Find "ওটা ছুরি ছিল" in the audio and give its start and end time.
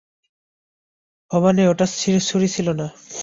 1.67-2.67